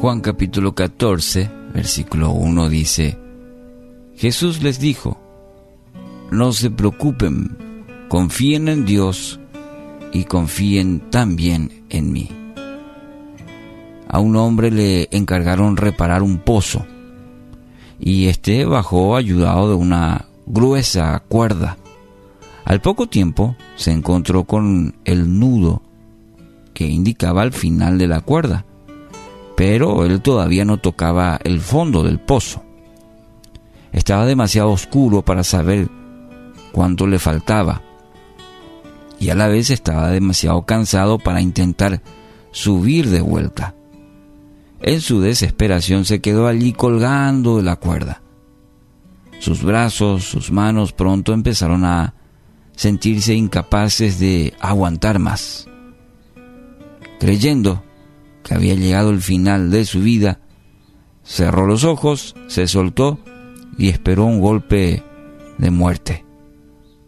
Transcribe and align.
Juan 0.00 0.20
capítulo 0.20 0.74
14, 0.74 1.50
versículo 1.72 2.32
1 2.32 2.68
dice, 2.68 3.18
Jesús 4.14 4.62
les 4.62 4.78
dijo, 4.78 5.18
no 6.30 6.52
se 6.52 6.70
preocupen, 6.70 7.56
confíen 8.08 8.68
en 8.68 8.84
Dios 8.84 9.40
y 10.12 10.24
confíen 10.24 11.08
también 11.10 11.86
en 11.88 12.12
mí. 12.12 12.28
A 14.06 14.18
un 14.18 14.36
hombre 14.36 14.70
le 14.70 15.08
encargaron 15.12 15.78
reparar 15.78 16.22
un 16.22 16.40
pozo 16.40 16.84
y 17.98 18.26
este 18.26 18.66
bajó 18.66 19.16
ayudado 19.16 19.70
de 19.70 19.76
una 19.76 20.26
gruesa 20.44 21.22
cuerda. 21.26 21.78
Al 22.66 22.82
poco 22.82 23.06
tiempo 23.06 23.56
se 23.76 23.92
encontró 23.92 24.44
con 24.44 24.94
el 25.06 25.38
nudo 25.38 25.80
que 26.74 26.86
indicaba 26.86 27.44
el 27.44 27.52
final 27.52 27.96
de 27.96 28.08
la 28.08 28.20
cuerda, 28.20 28.65
pero 29.56 30.04
él 30.04 30.20
todavía 30.20 30.64
no 30.64 30.78
tocaba 30.78 31.40
el 31.42 31.60
fondo 31.60 32.02
del 32.02 32.20
pozo. 32.20 32.62
Estaba 33.92 34.26
demasiado 34.26 34.70
oscuro 34.70 35.22
para 35.22 35.42
saber 35.42 35.88
cuánto 36.72 37.06
le 37.06 37.18
faltaba 37.18 37.82
y 39.18 39.30
a 39.30 39.34
la 39.34 39.48
vez 39.48 39.70
estaba 39.70 40.10
demasiado 40.10 40.62
cansado 40.62 41.18
para 41.18 41.40
intentar 41.40 42.02
subir 42.50 43.08
de 43.08 43.20
vuelta. 43.20 43.74
En 44.82 45.00
su 45.00 45.20
desesperación 45.20 46.04
se 46.04 46.20
quedó 46.20 46.46
allí 46.46 46.72
colgando 46.72 47.56
de 47.56 47.62
la 47.62 47.76
cuerda. 47.76 48.20
Sus 49.38 49.62
brazos, 49.62 50.24
sus 50.24 50.50
manos 50.50 50.92
pronto 50.92 51.32
empezaron 51.32 51.84
a 51.84 52.14
sentirse 52.74 53.34
incapaces 53.34 54.18
de 54.18 54.54
aguantar 54.60 55.18
más. 55.18 55.66
Creyendo 57.18 57.82
que 58.46 58.54
había 58.54 58.74
llegado 58.74 59.10
el 59.10 59.20
final 59.20 59.72
de 59.72 59.84
su 59.84 60.00
vida, 60.00 60.38
cerró 61.24 61.66
los 61.66 61.82
ojos, 61.82 62.36
se 62.46 62.68
soltó 62.68 63.18
y 63.76 63.88
esperó 63.88 64.24
un 64.24 64.40
golpe 64.40 65.02
de 65.58 65.70
muerte. 65.72 66.24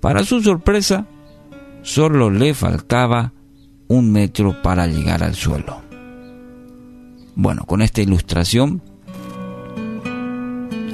Para 0.00 0.24
su 0.24 0.42
sorpresa, 0.42 1.06
solo 1.82 2.30
le 2.30 2.54
faltaba 2.54 3.34
un 3.86 4.12
metro 4.12 4.62
para 4.62 4.86
llegar 4.86 5.22
al 5.22 5.34
suelo. 5.34 5.82
Bueno, 7.34 7.64
con 7.66 7.82
esta 7.82 8.00
ilustración, 8.00 8.80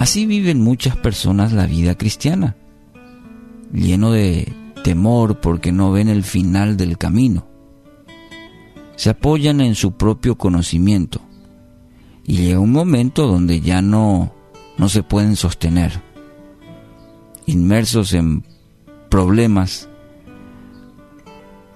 así 0.01 0.27
viven 0.27 0.61
muchas 0.61 0.97
personas 0.97 1.53
la 1.53 1.67
vida 1.67 1.95
cristiana, 1.95 2.57
lleno 3.73 4.11
de 4.11 4.53
temor 4.83 5.39
porque 5.41 5.71
no 5.71 5.93
ven 5.93 6.09
el 6.09 6.25
final 6.25 6.77
del 6.77 6.99
camino. 6.99 7.52
Se 9.03 9.11
apoyan 9.11 9.61
en 9.61 9.75
su 9.75 9.97
propio 9.97 10.39
conocimiento 10.39 11.21
y 12.25 12.37
llega 12.37 12.61
un 12.61 12.71
momento 12.71 13.27
donde 13.27 13.61
ya 13.61 13.83
no, 13.83 14.33
no 14.79 14.89
se 14.89 15.03
pueden 15.03 15.35
sostener. 15.35 16.01
Inmersos 17.47 18.13
en 18.13 18.45
problemas, 19.11 19.89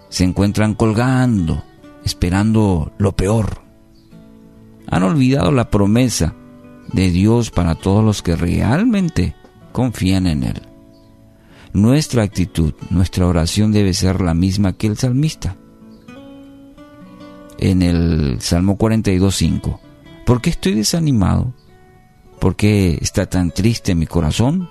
se 0.08 0.22
encuentran 0.22 0.74
colgando, 0.74 1.64
esperando 2.04 2.92
lo 2.97 3.16
peor 3.16 3.60
han 4.86 5.02
olvidado 5.02 5.50
la 5.50 5.69
promesa 5.69 6.36
de 6.92 7.10
Dios 7.10 7.50
para 7.50 7.74
todos 7.74 8.04
los 8.04 8.22
que 8.22 8.36
realmente 8.36 9.34
confían 9.72 10.28
en 10.28 10.44
Él. 10.44 10.62
Nuestra 11.72 12.22
actitud, 12.22 12.74
nuestra 12.91 13.27
oración 13.27 13.72
debe 13.72 13.94
ser 13.94 14.20
la 14.20 14.32
misma 14.32 14.74
que 14.74 14.86
el 14.86 14.97
salmista. 14.97 15.56
En 17.66 17.82
el 17.82 18.41
Salmo 18.41 18.78
42.5, 18.78 19.81
¿por 20.25 20.41
qué 20.41 20.50
estoy 20.50 20.75
desanimado? 20.75 21.53
¿Por 22.38 22.54
qué 22.54 22.97
está 23.03 23.27
tan 23.27 23.50
triste 23.50 23.97
mi 23.97 24.06
corazón? 24.06 24.69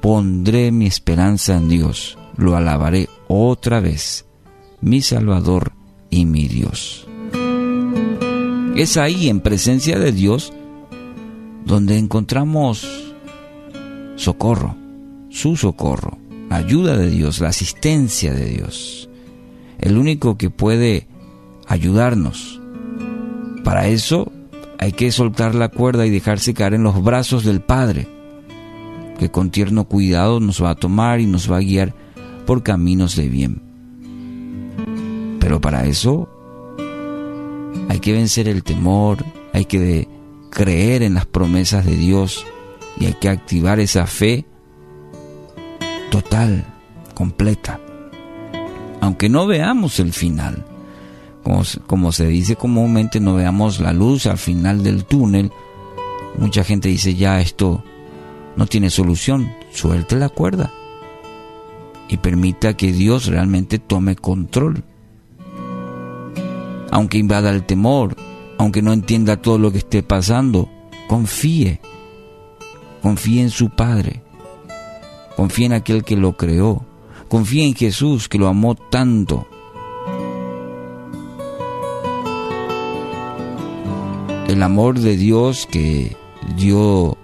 Pondré 0.00 0.70
mi 0.70 0.86
esperanza 0.86 1.56
en 1.56 1.68
Dios, 1.68 2.16
lo 2.36 2.54
alabaré 2.54 3.08
otra 3.26 3.80
vez, 3.80 4.24
mi 4.80 5.02
Salvador 5.02 5.72
y 6.10 6.24
mi 6.24 6.46
Dios. 6.46 7.08
Es 8.76 8.96
ahí, 8.98 9.28
en 9.28 9.40
presencia 9.40 9.98
de 9.98 10.12
Dios, 10.12 10.52
donde 11.66 11.98
encontramos 11.98 12.86
socorro, 14.14 14.76
su 15.28 15.56
socorro, 15.56 16.18
ayuda 16.50 16.96
de 16.96 17.10
Dios, 17.10 17.40
la 17.40 17.48
asistencia 17.48 18.32
de 18.32 18.44
Dios. 18.44 19.08
El 19.80 19.98
único 19.98 20.38
que 20.38 20.50
puede 20.50 21.08
ayudarnos. 21.72 22.60
Para 23.64 23.88
eso 23.88 24.30
hay 24.78 24.92
que 24.92 25.10
soltar 25.10 25.54
la 25.54 25.68
cuerda 25.68 26.06
y 26.06 26.10
dejarse 26.10 26.52
caer 26.52 26.74
en 26.74 26.82
los 26.82 27.02
brazos 27.02 27.44
del 27.44 27.62
Padre, 27.62 28.06
que 29.18 29.30
con 29.30 29.50
tierno 29.50 29.84
cuidado 29.84 30.38
nos 30.38 30.62
va 30.62 30.70
a 30.70 30.74
tomar 30.74 31.20
y 31.20 31.26
nos 31.26 31.50
va 31.50 31.56
a 31.56 31.60
guiar 31.60 31.94
por 32.46 32.62
caminos 32.62 33.16
de 33.16 33.28
bien. 33.28 33.62
Pero 35.40 35.60
para 35.60 35.86
eso 35.86 36.28
hay 37.88 38.00
que 38.00 38.12
vencer 38.12 38.48
el 38.48 38.62
temor, 38.62 39.24
hay 39.54 39.64
que 39.64 40.08
creer 40.50 41.02
en 41.02 41.14
las 41.14 41.24
promesas 41.24 41.86
de 41.86 41.96
Dios 41.96 42.44
y 42.98 43.06
hay 43.06 43.14
que 43.14 43.30
activar 43.30 43.80
esa 43.80 44.06
fe 44.06 44.44
total, 46.10 46.66
completa. 47.14 47.80
Aunque 49.00 49.30
no 49.30 49.46
veamos 49.46 49.98
el 50.00 50.12
final, 50.12 50.66
como, 51.42 51.62
como, 51.86 52.12
se 52.12 52.26
dice 52.26 52.56
comúnmente, 52.56 53.20
no 53.20 53.34
veamos 53.34 53.80
la 53.80 53.92
luz 53.92 54.26
al 54.26 54.38
final 54.38 54.82
del 54.82 55.04
túnel, 55.04 55.50
mucha 56.38 56.64
gente 56.64 56.88
dice 56.88 57.14
ya 57.14 57.40
esto 57.40 57.82
no 58.56 58.66
tiene 58.66 58.90
solución, 58.90 59.52
suelte 59.72 60.16
la 60.16 60.28
cuerda 60.28 60.70
y 62.08 62.18
permita 62.18 62.76
que 62.76 62.92
Dios 62.92 63.26
realmente 63.26 63.78
tome 63.78 64.16
control 64.16 64.84
aunque 66.92 67.16
invada 67.16 67.50
el 67.50 67.64
temor, 67.64 68.14
aunque 68.58 68.82
no 68.82 68.92
entienda 68.92 69.40
todo 69.40 69.58
lo 69.58 69.72
que 69.72 69.78
esté 69.78 70.02
pasando, 70.02 70.68
confíe. 71.08 71.80
Confíe 73.00 73.40
en 73.40 73.50
su 73.50 73.70
Padre. 73.70 74.22
Confíe 75.34 75.66
en 75.66 75.72
aquel 75.72 76.04
que 76.04 76.16
lo 76.16 76.36
creó. 76.36 76.84
Confíe 77.28 77.66
en 77.66 77.74
Jesús 77.74 78.28
que 78.28 78.38
lo 78.38 78.46
amó 78.46 78.74
tanto. 78.74 79.48
El 84.52 84.62
amor 84.62 84.98
de 84.98 85.16
Dios 85.16 85.66
que 85.66 86.14
dio 86.56 87.16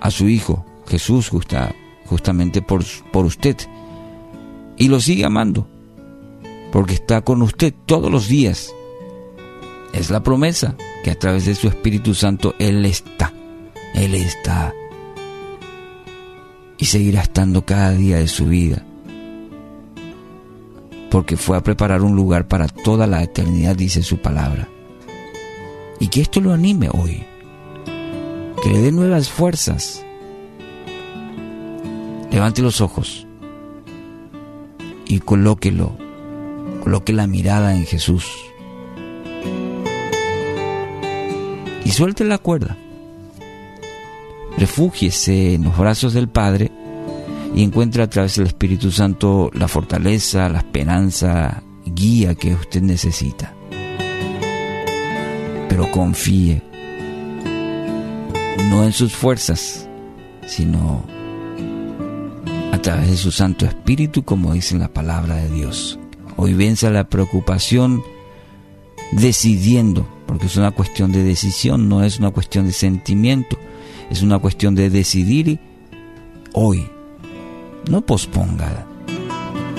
a 0.00 0.10
su 0.10 0.28
Hijo, 0.28 0.66
Jesús, 0.86 1.30
justa, 1.30 1.74
justamente 2.04 2.60
por, 2.60 2.84
por 3.10 3.24
usted. 3.24 3.56
Y 4.76 4.88
lo 4.88 5.00
sigue 5.00 5.24
amando, 5.24 5.66
porque 6.70 6.92
está 6.92 7.22
con 7.22 7.40
usted 7.40 7.72
todos 7.86 8.12
los 8.12 8.28
días 8.28 8.74
es 9.94 10.10
la 10.10 10.22
promesa 10.22 10.76
que 11.02 11.10
a 11.10 11.18
través 11.18 11.46
de 11.46 11.54
su 11.54 11.68
Espíritu 11.68 12.14
Santo 12.14 12.54
Él 12.58 12.84
está. 12.84 13.32
Él 13.94 14.14
está. 14.14 14.74
Y 16.76 16.84
seguirá 16.84 17.22
estando 17.22 17.64
cada 17.64 17.92
día 17.92 18.18
de 18.18 18.28
su 18.28 18.44
vida. 18.44 18.84
Porque 21.10 21.38
fue 21.38 21.56
a 21.56 21.62
preparar 21.62 22.02
un 22.02 22.14
lugar 22.14 22.46
para 22.46 22.68
toda 22.68 23.06
la 23.06 23.22
eternidad, 23.22 23.74
dice 23.74 24.02
su 24.02 24.18
palabra. 24.18 24.68
Y 26.00 26.08
que 26.08 26.20
esto 26.20 26.40
lo 26.40 26.52
anime 26.52 26.88
hoy. 26.92 27.24
Que 28.62 28.70
le 28.70 28.80
dé 28.80 28.92
nuevas 28.92 29.28
fuerzas. 29.28 30.04
Levante 32.30 32.62
los 32.62 32.80
ojos 32.80 33.26
y 35.06 35.20
colóquelo, 35.20 35.96
coloque 36.82 37.12
la 37.12 37.26
mirada 37.26 37.74
en 37.74 37.86
Jesús 37.86 38.26
y 41.88 41.90
suelte 41.90 42.24
la 42.24 42.36
cuerda. 42.36 42.76
Refúgiese 44.58 45.54
en 45.54 45.64
los 45.64 45.76
brazos 45.78 46.12
del 46.12 46.28
Padre 46.28 46.70
y 47.54 47.62
encuentre 47.62 48.02
a 48.02 48.10
través 48.10 48.36
del 48.36 48.48
Espíritu 48.48 48.90
Santo 48.90 49.50
la 49.54 49.68
fortaleza, 49.68 50.50
la 50.50 50.58
esperanza, 50.58 51.62
guía 51.86 52.34
que 52.34 52.54
usted 52.54 52.82
necesita. 52.82 53.54
Pero 55.78 55.92
confíe, 55.92 56.60
no 58.68 58.82
en 58.82 58.92
sus 58.92 59.14
fuerzas, 59.14 59.88
sino 60.44 61.04
a 62.72 62.82
través 62.82 63.10
de 63.10 63.16
su 63.16 63.30
Santo 63.30 63.64
Espíritu, 63.64 64.24
como 64.24 64.54
dice 64.54 64.76
la 64.76 64.88
palabra 64.88 65.36
de 65.36 65.48
Dios. 65.50 66.00
Hoy 66.36 66.54
venza 66.54 66.90
la 66.90 67.08
preocupación 67.08 68.02
decidiendo 69.12 70.04
porque 70.26 70.46
es 70.46 70.56
una 70.56 70.72
cuestión 70.72 71.12
de 71.12 71.22
decisión, 71.22 71.88
no 71.88 72.02
es 72.02 72.18
una 72.18 72.32
cuestión 72.32 72.66
de 72.66 72.72
sentimiento, 72.72 73.56
es 74.10 74.20
una 74.22 74.40
cuestión 74.40 74.74
de 74.74 74.90
decidir 74.90 75.60
hoy. 76.54 76.88
No 77.88 78.04
posponga. 78.04 78.84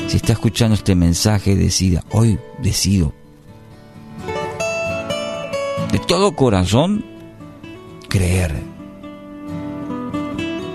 Si 0.07 0.15
está 0.15 0.31
escuchando 0.31 0.75
este 0.75 0.95
mensaje, 0.95 1.57
decida, 1.57 2.05
hoy 2.11 2.39
decido. 2.63 3.18
Todo 6.09 6.35
corazón, 6.35 7.05
creer. 8.07 8.51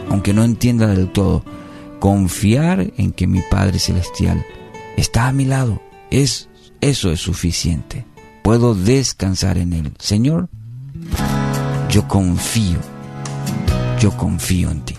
Aunque 0.08 0.32
no 0.32 0.44
entienda 0.44 0.86
del 0.86 1.10
todo, 1.10 1.42
confiar 1.98 2.92
en 2.96 3.10
que 3.10 3.26
mi 3.26 3.40
Padre 3.50 3.80
Celestial 3.80 4.46
está 4.96 5.26
a 5.26 5.32
mi 5.32 5.44
lado. 5.44 5.82
Es, 6.12 6.48
eso 6.80 7.10
es 7.10 7.18
suficiente. 7.18 8.06
Puedo 8.44 8.76
descansar 8.76 9.58
en 9.58 9.72
Él. 9.72 9.92
Señor, 9.98 10.48
yo 11.90 12.06
confío, 12.06 12.78
yo 14.00 14.16
confío 14.16 14.70
en 14.70 14.82
ti. 14.82 14.92